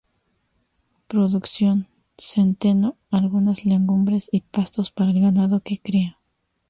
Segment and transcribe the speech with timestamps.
[1.07, 6.17] Producción: centeno, algunas legumbres y pastos para el ganado que cria.